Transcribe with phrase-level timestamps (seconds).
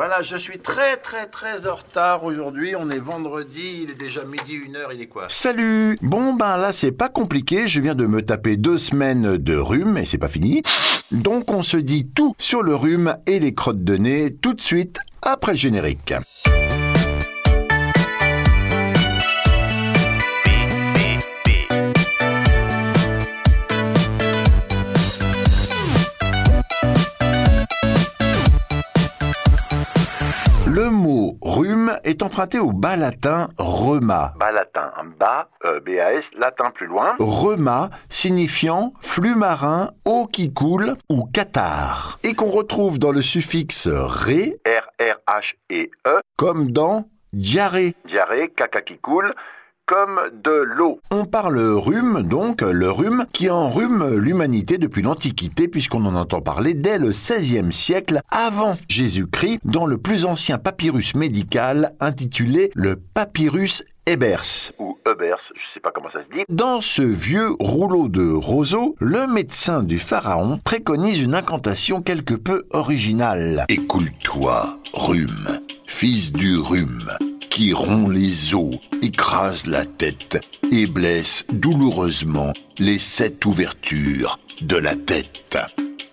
[0.00, 2.74] Voilà, je suis très très très en retard aujourd'hui.
[2.74, 5.26] On est vendredi, il est déjà midi, une heure, il est quoi?
[5.28, 9.56] Salut Bon ben là c'est pas compliqué, je viens de me taper deux semaines de
[9.58, 10.62] rhume et c'est pas fini.
[11.12, 14.62] Donc on se dit tout sur le rhume et les crottes de nez tout de
[14.62, 16.14] suite après le générique.
[31.30, 34.34] Mot rhume est emprunté au bas latin rheuma.
[34.38, 37.14] Bas latin, un bas, euh, B-A-S, latin plus loin.
[37.18, 42.18] Rheuma signifiant flux marin, eau qui coule ou catarrhe.
[42.22, 47.94] Et qu'on retrouve dans le suffixe ré, R-R-H-E-E, comme dans diarrhée.
[48.06, 49.34] diarrhée, caca qui coule,
[49.90, 51.00] comme de l'eau.
[51.10, 56.74] On parle rhume, donc le rhume, qui enrhume l'humanité depuis l'Antiquité, puisqu'on en entend parler
[56.74, 63.82] dès le XVIe siècle avant Jésus-Christ, dans le plus ancien papyrus médical intitulé le Papyrus
[64.06, 64.70] Ebers.
[64.78, 66.44] Ou Ebers, je sais pas comment ça se dit.
[66.48, 72.62] Dans ce vieux rouleau de roseau, le médecin du pharaon préconise une incantation quelque peu
[72.70, 73.64] originale.
[73.68, 77.10] Écoule-toi, rhume, fils du rhume,
[77.60, 84.96] qui rompt les os, écrase la tête et blesse douloureusement les sept ouvertures de la
[84.96, 85.58] tête.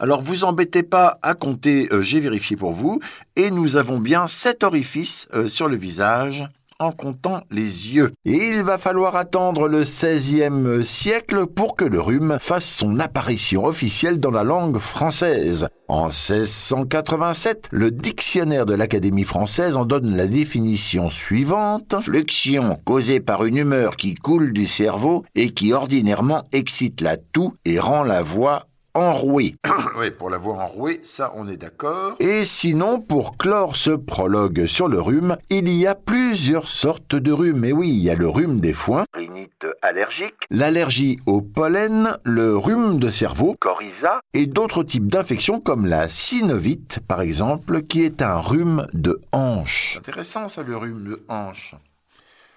[0.02, 3.00] Alors vous embêtez pas à compter, euh, j'ai vérifié pour vous,
[3.38, 6.44] et nous avons bien sept orifices euh, sur le visage
[6.80, 8.14] en comptant les yeux.
[8.25, 13.66] Et il va falloir attendre le XVIe siècle pour que le rhume fasse son apparition
[13.66, 15.67] officielle dans la langue française.
[15.88, 21.95] En 1687, le dictionnaire de l'Académie française en donne la définition suivante.
[22.02, 27.53] Flexion causée par une humeur qui coule du cerveau et qui ordinairement excite la toux
[27.66, 28.67] et rend la voix
[28.98, 29.56] enrouée.
[29.98, 32.16] oui, pour la voix enrouée, ça on est d'accord.
[32.20, 37.31] Et sinon, pour clore ce prologue sur le rhume, il y a plusieurs sortes de
[37.31, 37.64] rhume.
[37.66, 42.58] Et oui, il y a le rhume des foins, Rhinite allergique, l'allergie au pollen, le
[42.58, 48.22] rhume de cerveau coryza, et d'autres types d'infections comme la synovite, par exemple, qui est
[48.22, 49.96] un rhume de hanche.
[49.97, 51.75] Intéressant ça le rhume de hanche.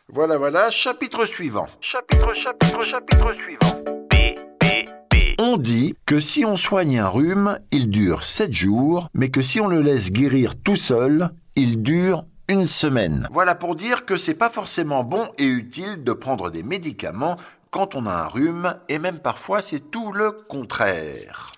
[0.08, 1.66] Voilà, voilà, chapitre suivant.
[1.80, 3.82] Chapitre, chapitre, chapitre suivant.
[4.10, 4.99] B, B, B.
[5.42, 9.58] On dit que si on soigne un rhume, il dure 7 jours, mais que si
[9.58, 13.26] on le laisse guérir tout seul, il dure une semaine.
[13.32, 17.36] Voilà pour dire que c'est pas forcément bon et utile de prendre des médicaments
[17.70, 21.52] quand on a un rhume, et même parfois c'est tout le contraire.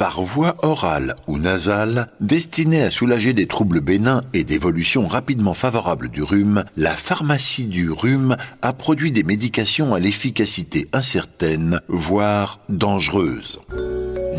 [0.00, 6.08] Par voie orale ou nasale, destinée à soulager des troubles bénins et d'évolution rapidement favorable
[6.08, 13.60] du rhume, la pharmacie du rhume a produit des médications à l'efficacité incertaine, voire dangereuse.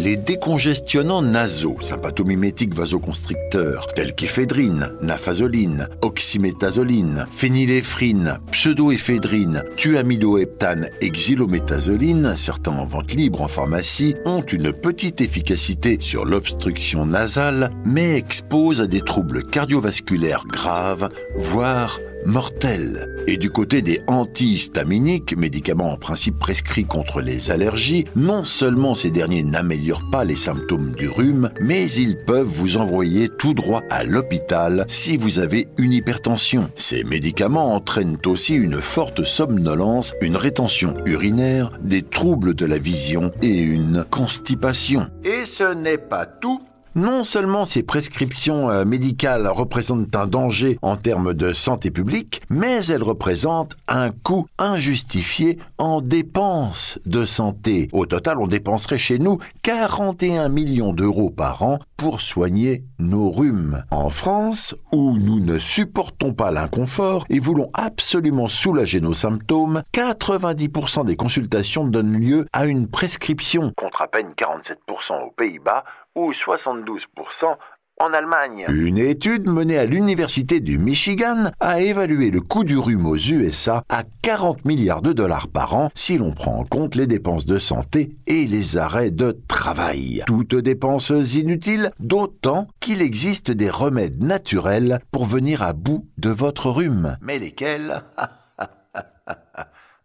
[0.03, 12.71] Les décongestionnants nasaux, sympathomimétiques vasoconstricteurs, tels qu'éphédrine, nafazoline, oxymétazoline, phényléphrine, pseudoéphédrine, thuamidoheptane et xylométazoline, certains
[12.71, 18.87] en vente libre en pharmacie, ont une petite efficacité sur l'obstruction nasale, mais exposent à
[18.87, 23.07] des troubles cardiovasculaires graves, voire mortels.
[23.27, 29.11] Et du côté des antihistaminiques, médicaments en principe prescrits contre les allergies, non seulement ces
[29.11, 34.03] derniers n'améliorent pas les symptômes du rhume, mais ils peuvent vous envoyer tout droit à
[34.03, 36.69] l'hôpital si vous avez une hypertension.
[36.75, 43.31] Ces médicaments entraînent aussi une forte somnolence, une rétention urinaire, des troubles de la vision
[43.41, 45.07] et une constipation.
[45.23, 46.59] Et ce n'est pas tout.
[46.95, 52.85] Non seulement ces prescriptions euh, médicales représentent un danger en termes de santé publique, mais
[52.87, 57.87] elles représentent un coût injustifié en dépenses de santé.
[57.93, 63.85] Au total, on dépenserait chez nous 41 millions d'euros par an pour soigner nos rhumes.
[63.91, 71.05] En France, où nous ne supportons pas l'inconfort et voulons absolument soulager nos symptômes, 90%
[71.05, 73.71] des consultations donnent lieu à une prescription.
[73.77, 75.85] Contre à peine 47% aux Pays-Bas
[76.15, 77.57] ou 72%
[78.01, 78.65] en Allemagne.
[78.69, 83.83] Une étude menée à l'Université du Michigan a évalué le coût du rhume aux USA
[83.89, 87.57] à 40 milliards de dollars par an si l'on prend en compte les dépenses de
[87.57, 90.23] santé et les arrêts de travail.
[90.25, 96.69] Toutes dépenses inutiles, d'autant qu'il existe des remèdes naturels pour venir à bout de votre
[96.69, 97.17] rhume.
[97.21, 98.01] Mais lesquels?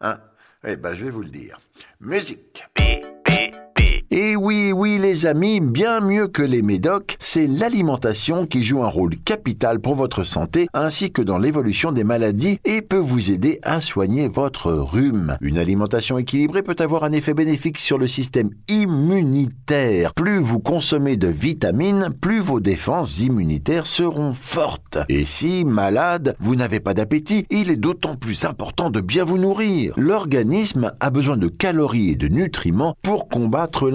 [0.02, 0.20] Hein?
[0.62, 1.58] Eh ben, je vais vous le dire.
[2.00, 2.66] Musique.
[2.76, 3.65] B, B, B.
[4.12, 8.88] Et oui, oui les amis, bien mieux que les médocs, c'est l'alimentation qui joue un
[8.88, 13.58] rôle capital pour votre santé ainsi que dans l'évolution des maladies et peut vous aider
[13.64, 15.36] à soigner votre rhume.
[15.40, 20.14] Une alimentation équilibrée peut avoir un effet bénéfique sur le système immunitaire.
[20.14, 24.98] Plus vous consommez de vitamines, plus vos défenses immunitaires seront fortes.
[25.08, 29.38] Et si, malade, vous n'avez pas d'appétit, il est d'autant plus important de bien vous
[29.38, 29.94] nourrir.
[29.96, 33.90] L'organisme a besoin de calories et de nutriments pour combattre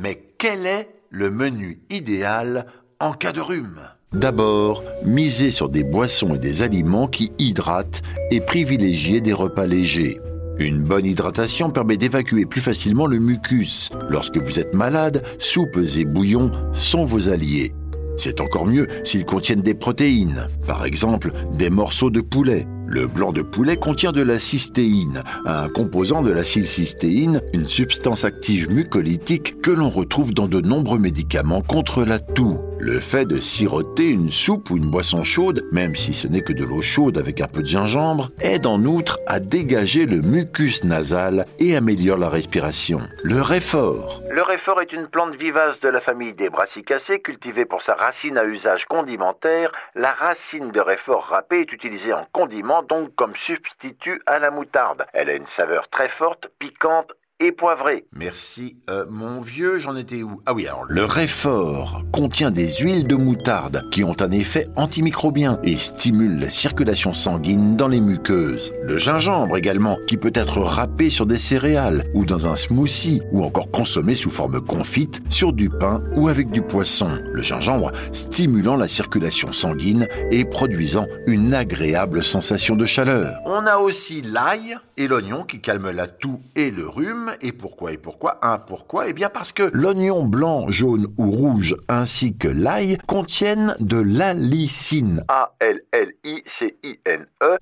[0.00, 2.66] Mais quel est le menu idéal
[2.98, 3.80] en cas de rhume?
[4.12, 10.18] D'abord, misez sur des boissons et des aliments qui hydratent et privilégiez des repas légers.
[10.58, 13.90] Une bonne hydratation permet d'évacuer plus facilement le mucus.
[14.10, 17.74] Lorsque vous êtes malade, soupes et bouillons sont vos alliés.
[18.16, 22.66] C'est encore mieux s'ils contiennent des protéines, par exemple des morceaux de poulet.
[22.86, 28.24] Le blanc de poulet contient de la cystéine, un composant de l'acide cystéine, une substance
[28.24, 32.58] active mucolytique que l'on retrouve dans de nombreux médicaments contre la toux.
[32.78, 36.52] Le fait de siroter une soupe ou une boisson chaude, même si ce n'est que
[36.52, 40.82] de l'eau chaude avec un peu de gingembre, aide en outre à dégager le mucus
[40.82, 42.98] nasal et améliore la respiration.
[43.22, 44.20] Le réfort.
[44.30, 48.36] Le réfort est une plante vivace de la famille des brassicacées cultivée pour sa racine
[48.36, 49.70] à usage condimentaire.
[49.94, 55.06] La racine de réfort râpé est utilisée en condiment, donc comme substitut à la moutarde.
[55.12, 58.04] Elle a une saveur très forte, piquante et poivré.
[58.12, 58.76] Merci.
[58.88, 60.40] Euh, mon vieux, j'en étais où?
[60.46, 65.58] Ah oui, alors le réfort contient des huiles de moutarde qui ont un effet antimicrobien
[65.64, 68.72] et stimule la circulation sanguine dans les muqueuses.
[68.84, 73.42] Le gingembre également, qui peut être râpé sur des céréales ou dans un smoothie ou
[73.42, 77.10] encore consommé sous forme confite sur du pain ou avec du poisson.
[77.32, 83.36] Le gingembre stimulant la circulation sanguine et produisant une agréable sensation de chaleur.
[83.46, 87.92] On a aussi l'ail et l'oignon qui calment la toux et le rhume et pourquoi
[87.92, 89.08] Et pourquoi Un pourquoi?
[89.08, 95.24] Eh bien parce que l'oignon blanc, jaune ou rouge ainsi que l'ail contiennent de l'alicine.
[95.26, 96.36] A-L-L-I-C-I-N-E.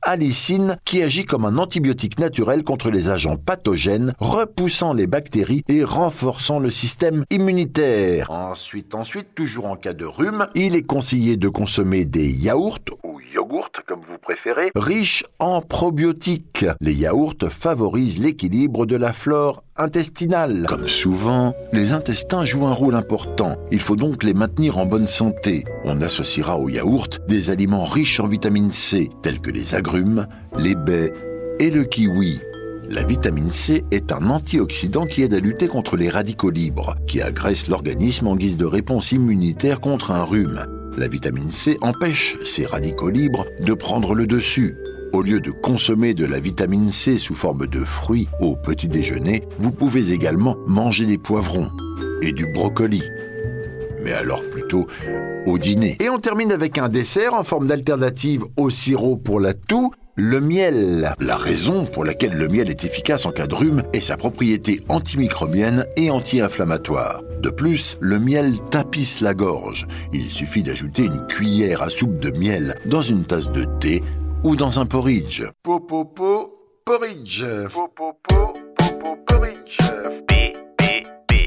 [0.03, 5.83] Alicine qui agit comme un antibiotique naturel contre les agents pathogènes, repoussant les bactéries et
[5.83, 8.31] renforçant le système immunitaire.
[8.31, 13.19] Ensuite, ensuite, toujours en cas de rhume, il est conseillé de consommer des yaourts ou
[13.35, 13.71] yogourts
[14.31, 16.65] préférez, riches en probiotiques.
[16.81, 20.67] Les yaourts favorisent l'équilibre de la flore intestinale.
[20.69, 23.57] Comme souvent, les intestins jouent un rôle important.
[23.73, 25.65] Il faut donc les maintenir en bonne santé.
[25.85, 30.77] On associera aux yaourts des aliments riches en vitamine C, tels que les agrumes, les
[30.77, 31.13] baies
[31.59, 32.41] et le kiwi.
[32.89, 37.21] La vitamine C est un antioxydant qui aide à lutter contre les radicaux libres, qui
[37.21, 40.80] agressent l'organisme en guise de réponse immunitaire contre un rhume.
[41.01, 44.77] La vitamine C empêche ces radicaux libres de prendre le dessus.
[45.15, 49.43] Au lieu de consommer de la vitamine C sous forme de fruits au petit déjeuner,
[49.59, 51.71] vous pouvez également manger des poivrons
[52.21, 53.03] et du brocoli.
[54.05, 54.89] Mais alors plutôt
[55.47, 55.97] au dîner.
[56.01, 60.41] Et on termine avec un dessert en forme d'alternative au sirop pour la toux le
[60.41, 61.15] miel.
[61.19, 64.83] La raison pour laquelle le miel est efficace en cas de rhume est sa propriété
[64.89, 67.23] antimicrobienne et anti-inflammatoire.
[67.41, 69.89] De plus, le miel tapisse la gorge.
[70.13, 74.03] Il suffit d'ajouter une cuillère à soupe de miel dans une tasse de thé
[74.45, 75.45] ou dans un porridge.
[75.63, 76.51] Popopo
[76.85, 77.45] porridge.
[77.73, 78.15] Popopo
[79.27, 79.79] porridge.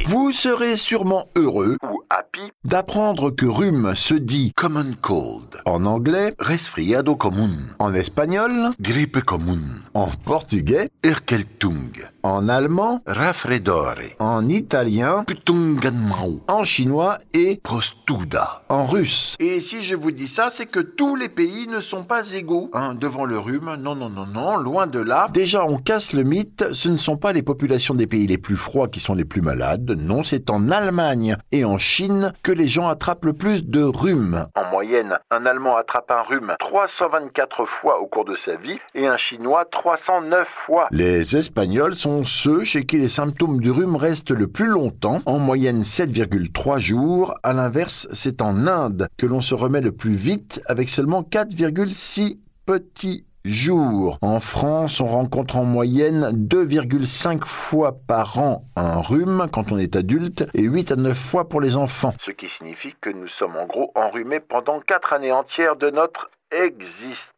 [0.05, 5.61] Vous serez sûrement heureux ou happy d'apprendre que rhume se dit common cold.
[5.65, 7.69] En anglais, resfriado común.
[7.79, 9.61] En espagnol, grippe común.
[9.93, 11.91] En portugais, erkeltung.
[12.23, 14.15] En allemand, raffreddore.
[14.19, 16.41] En italien, putunganmau.
[16.47, 18.63] En chinois et prostuda.
[18.69, 19.35] En russe.
[19.39, 22.69] Et si je vous dis ça, c'est que tous les pays ne sont pas égaux
[22.73, 23.75] hein, devant le rhume.
[23.79, 25.29] Non, non, non, non, loin de là.
[25.33, 26.65] Déjà, on casse le mythe.
[26.73, 29.41] Ce ne sont pas les populations des pays les plus froids qui sont les plus
[29.41, 29.92] malades.
[29.95, 34.47] Non, c'est en Allemagne et en Chine que les gens attrapent le plus de rhume.
[34.55, 39.07] En moyenne, un Allemand attrape un rhume 324 fois au cours de sa vie et
[39.07, 40.87] un Chinois 309 fois.
[40.91, 45.39] Les Espagnols sont ceux chez qui les symptômes du rhume restent le plus longtemps, en
[45.39, 47.35] moyenne 7,3 jours.
[47.43, 52.37] À l'inverse, c'est en Inde que l'on se remet le plus vite avec seulement 4,6
[52.65, 54.17] petits jours.
[54.21, 59.95] En France, on rencontre en moyenne 2,5 fois par an un rhume quand on est
[59.95, 62.13] adulte et 8 à 9 fois pour les enfants.
[62.21, 66.29] Ce qui signifie que nous sommes en gros enrhumés pendant 4 années entières de notre
[66.51, 67.31] existence.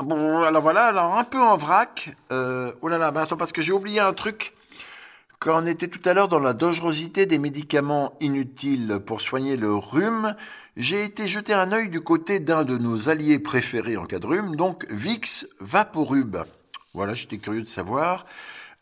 [0.00, 2.10] Bon, alors voilà, alors un peu en vrac.
[2.32, 4.52] Euh, oh là là, attends, parce que j'ai oublié un truc.
[5.40, 9.74] Quand on était tout à l'heure dans la dangerosité des médicaments inutiles pour soigner le
[9.74, 10.34] rhume,
[10.76, 14.26] j'ai été jeter un œil du côté d'un de nos alliés préférés en cas de
[14.26, 16.36] rhume, donc Vix Vaporub.
[16.94, 18.26] Voilà, j'étais curieux de savoir.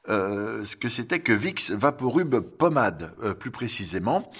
[0.08, 4.30] euh, ce que c'était que Vicks Vaporub Pommade, euh, plus précisément.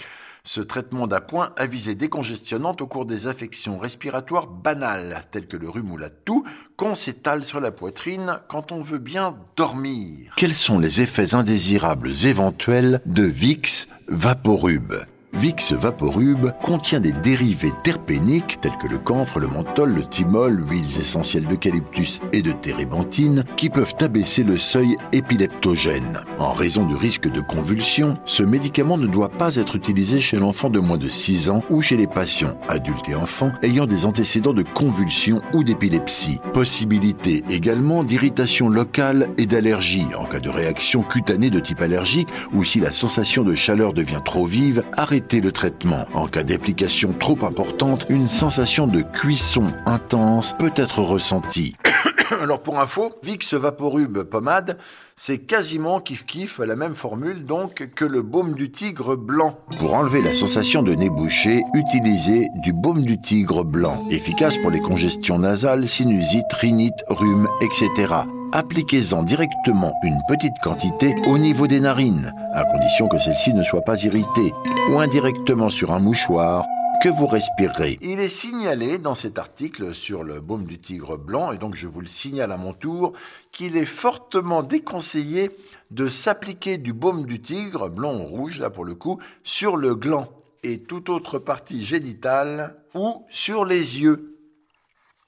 [0.45, 5.69] Ce traitement d'appoint a visé décongestionnante au cours des affections respiratoires banales, telles que le
[5.69, 6.45] rhume ou la toux,
[6.77, 10.33] qu'on s'étale sur la poitrine quand on veut bien dormir.
[10.37, 14.95] Quels sont les effets indésirables éventuels de Vicks Vaporub?
[15.35, 21.01] Vicks Vaporub contient des dérivés terpéniques tels que le camphre, le menthol, le thymol, huiles
[21.01, 26.21] essentielles d'eucalyptus et de térébenthine qui peuvent abaisser le seuil épileptogène.
[26.39, 30.69] En raison du risque de convulsion, ce médicament ne doit pas être utilisé chez l'enfant
[30.69, 34.53] de moins de 6 ans ou chez les patients, adultes et enfants, ayant des antécédents
[34.53, 36.41] de convulsion ou d'épilepsie.
[36.53, 42.65] Possibilité également d'irritation locale et d'allergie en cas de réaction cutanée de type allergique ou
[42.65, 46.07] si la sensation de chaleur devient trop vive, arrêtez le traitement.
[46.14, 51.76] En cas d'application trop importante, une sensation de cuisson intense peut être ressentie.
[52.43, 54.79] Alors pour info, Vicks Vaporub pommade,
[55.17, 59.59] c'est quasiment kiff kiff la même formule donc que le baume du tigre blanc.
[59.79, 64.71] Pour enlever la sensation de nez bouché, utilisez du baume du tigre blanc, efficace pour
[64.71, 71.81] les congestions nasales, sinusite, rhinite, rhume, etc appliquez-en directement une petite quantité au niveau des
[71.81, 74.53] narines, à condition que celle-ci ne soit pas irritée,
[74.91, 76.67] ou indirectement sur un mouchoir
[77.03, 77.99] que vous respirerez.
[78.01, 81.89] Il est signalé dans cet article sur le baume du tigre blanc, et donc je
[81.89, 83.15] vous le signale à mon tour,
[83.51, 85.51] qu'il est fortement déconseillé
[85.91, 89.95] de s'appliquer du baume du tigre, blanc ou rouge là pour le coup, sur le
[89.95, 90.29] gland
[90.63, 94.39] et toute autre partie génitale ou sur les yeux.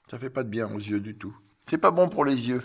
[0.09, 1.35] Ça fait pas de bien aux yeux du tout.
[1.65, 2.61] C'est pas bon pour les yeux.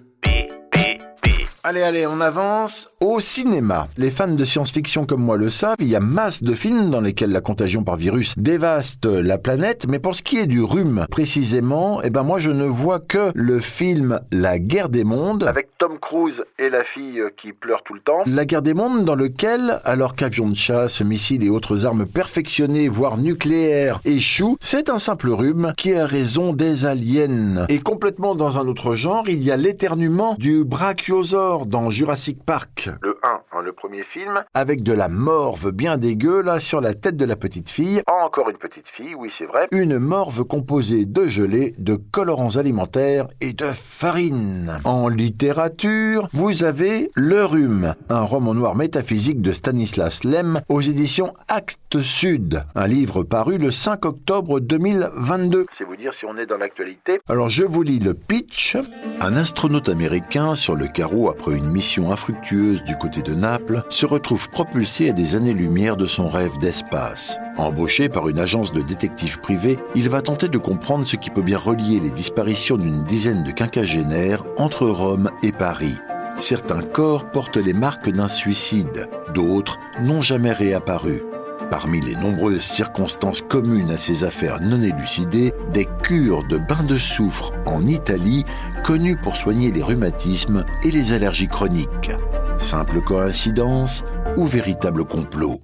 [1.62, 3.88] Allez, allez, on avance au cinéma.
[3.98, 7.02] Les fans de science-fiction comme moi le savent, il y a masse de films dans
[7.02, 11.04] lesquels la contagion par virus dévaste la planète, mais pour ce qui est du rhume
[11.10, 15.68] précisément, eh ben moi je ne vois que le film La guerre des mondes avec
[15.76, 18.22] Tom Cruise et la fille qui pleure tout le temps.
[18.24, 22.88] La guerre des mondes dans lequel, alors qu'avions de chasse, missiles et autres armes perfectionnées,
[22.88, 27.66] voire nucléaires, échouent, c'est un simple rhume qui a raison des aliens.
[27.68, 32.90] Et complètement dans un autre genre, il y a l'éternuement du brachiosaure dans Jurassic Park.
[33.02, 34.44] Le 1, hein, le premier film.
[34.54, 38.02] Avec de la morve bien dégueu là sur la tête de la petite fille.
[38.06, 39.66] Encore une petite fille, oui c'est vrai.
[39.72, 44.80] Une morve composée de gelée, de colorants alimentaires et de farine.
[44.84, 51.34] En littérature, vous avez Le Rhume, un roman noir métaphysique de Stanislas Lem aux éditions
[51.48, 52.62] Actes Sud.
[52.76, 55.66] Un livre paru le 5 octobre 2022.
[55.76, 57.20] C'est vous dire si on est dans l'actualité.
[57.28, 58.76] Alors je vous lis le pitch.
[59.20, 63.82] Un astronaute américain sur le carreau après après une mission infructueuse du côté de Naples,
[63.88, 67.38] se retrouve propulsé à des années-lumière de son rêve d'espace.
[67.56, 71.40] Embauché par une agence de détectives privés, il va tenter de comprendre ce qui peut
[71.40, 75.96] bien relier les disparitions d'une dizaine de quinquagénaires entre Rome et Paris.
[76.38, 81.22] Certains corps portent les marques d'un suicide, d'autres n'ont jamais réapparu.
[81.70, 86.98] Parmi les nombreuses circonstances communes à ces affaires non élucidées, des cures de bains de
[86.98, 88.44] soufre en Italie,
[88.84, 92.10] connues pour soigner les rhumatismes et les allergies chroniques.
[92.58, 94.02] Simple coïncidence
[94.36, 95.60] ou véritable complot?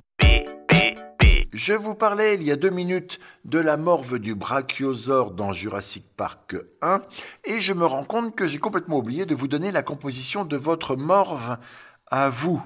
[1.52, 6.04] Je vous parlais il y a deux minutes de la morve du brachiosaure dans Jurassic
[6.16, 7.00] Park 1
[7.46, 10.56] et je me rends compte que j'ai complètement oublié de vous donner la composition de
[10.56, 11.56] votre morve
[12.08, 12.62] à vous.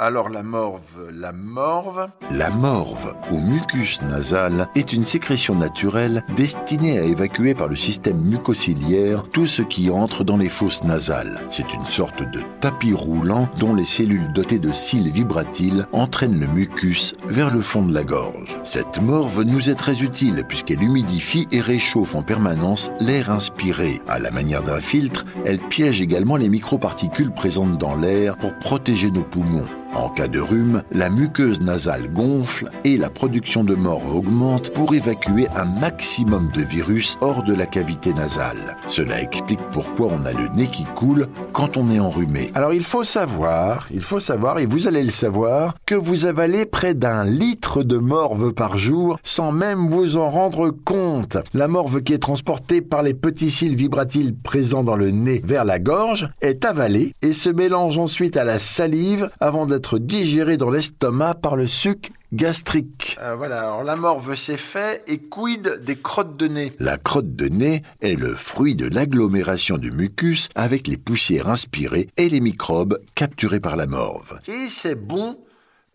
[0.00, 2.06] Alors la morve, la morve.
[2.30, 8.20] La morve, ou mucus nasal, est une sécrétion naturelle destinée à évacuer par le système
[8.20, 11.44] mucociliaire tout ce qui entre dans les fosses nasales.
[11.50, 16.46] C'est une sorte de tapis roulant dont les cellules dotées de cils vibratiles entraînent le
[16.46, 18.56] mucus vers le fond de la gorge.
[18.62, 24.00] Cette morve nous est très utile puisqu'elle humidifie et réchauffe en permanence l'air inspiré.
[24.06, 29.10] À la manière d'un filtre, elle piège également les microparticules présentes dans l'air pour protéger
[29.10, 29.66] nos poumons.
[29.94, 34.94] En cas de rhume, la muqueuse nasale gonfle et la production de morve augmente pour
[34.94, 38.76] évacuer un maximum de virus hors de la cavité nasale.
[38.86, 42.50] Cela explique pourquoi on a le nez qui coule quand on est enrhumé.
[42.54, 46.66] Alors il faut savoir, il faut savoir, et vous allez le savoir, que vous avalez
[46.66, 51.38] près d'un litre de morve par jour sans même vous en rendre compte.
[51.54, 55.64] La morve qui est transportée par les petits cils vibratiles présents dans le nez vers
[55.64, 60.56] la gorge est avalée et se mélange ensuite à la salive avant de être digéré
[60.56, 63.16] dans l'estomac par le suc gastrique.
[63.22, 66.72] Euh, voilà, alors la morve c'est fait et quid des crottes de nez?
[66.80, 72.08] La crotte de nez est le fruit de l'agglomération du mucus avec les poussières inspirées
[72.16, 74.40] et les microbes capturés par la morve.
[74.48, 75.38] Et c'est bon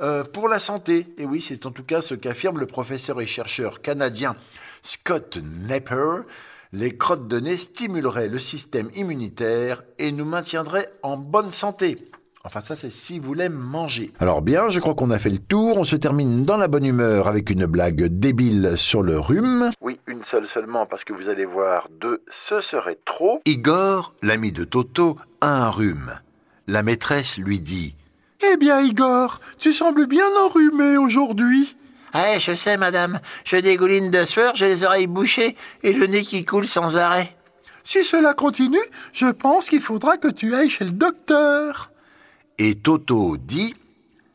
[0.01, 1.07] euh, pour la santé.
[1.17, 4.35] Et oui, c'est en tout cas ce qu'affirme le professeur et chercheur canadien
[4.81, 5.37] Scott
[5.67, 6.21] Nepper.
[6.71, 12.09] Les crottes de nez stimuleraient le système immunitaire et nous maintiendraient en bonne santé.
[12.45, 14.11] Enfin ça c'est si vous l'aimez manger.
[14.19, 16.85] Alors bien, je crois qu'on a fait le tour, on se termine dans la bonne
[16.85, 19.71] humeur avec une blague débile sur le rhume.
[19.79, 23.39] Oui, une seule seulement, parce que vous allez voir, deux, ce serait trop.
[23.45, 26.19] Igor, l'ami de Toto, a un rhume.
[26.67, 27.95] La maîtresse lui dit
[28.51, 31.77] Eh bien Igor, tu sembles bien enrhumé aujourd'hui.
[32.11, 33.21] Ah, je sais, madame.
[33.45, 37.37] Je dégouline de sueur, j'ai les oreilles bouchées et le nez qui coule sans arrêt.
[37.85, 38.83] Si cela continue,
[39.13, 41.92] je pense qu'il faudra que tu ailles chez le docteur.
[42.57, 43.75] Et Toto dit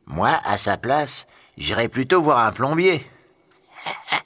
[0.06, 3.06] Moi, à sa place, j'irais plutôt voir un plombier.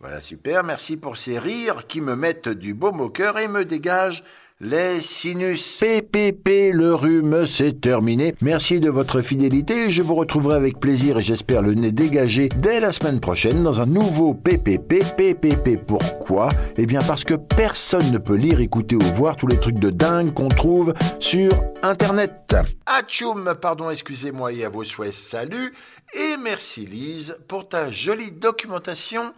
[0.00, 3.64] Voilà, super, merci pour ces rires qui me mettent du baume au cœur et me
[3.64, 4.24] dégagent
[4.62, 5.80] les sinus.
[5.80, 8.34] PPP, le rhume, c'est terminé.
[8.40, 9.90] Merci de votre fidélité.
[9.90, 13.80] Je vous retrouverai avec plaisir et j'espère le nez dégagé dès la semaine prochaine dans
[13.80, 15.02] un nouveau PPP.
[15.16, 16.48] PPP, pourquoi?
[16.76, 19.90] Eh bien parce que personne ne peut lire, écouter ou voir tous les trucs de
[19.90, 21.50] dingue qu'on trouve sur
[21.82, 22.54] Internet.
[22.86, 25.74] Atchoum, pardon, excusez-moi et à vos souhaits, salut.
[26.14, 29.32] Et merci Lise pour ta jolie documentation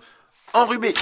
[0.52, 0.94] enrhumée.